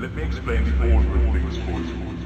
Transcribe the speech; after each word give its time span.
Let 0.00 0.14
me 0.14 0.22
explain 0.22 0.64
the 0.78 0.94
order 0.94 1.16
of 1.16 1.32
things 1.34 1.56
for 1.56 1.80
you. 1.80 2.17